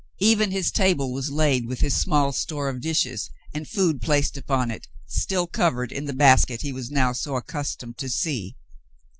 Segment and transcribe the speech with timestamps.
[0.21, 4.71] Even his table was laid with his small store of dishes, and food placed upon
[4.71, 8.55] it, still covered in the basket he was now so accustomed to see.